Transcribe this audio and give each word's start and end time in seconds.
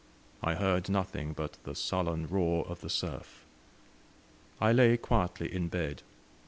I 0.41 0.55
heard 0.55 0.89
nothing 0.89 1.33
but 1.33 1.59
the 1.63 1.75
sullen 1.75 2.25
roar 2.27 2.65
of 2.67 2.81
the 2.81 2.89
surf. 2.89 3.45
I 4.59 4.71
lay 4.73 4.97
quietly 4.97 5.53
in 5.53 5.67
bed. 5.67 6.01